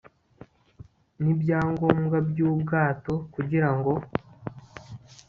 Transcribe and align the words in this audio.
n'ibyangombwa 1.23 2.17
by'ubwato 2.29 3.13
kugirango 3.33 3.93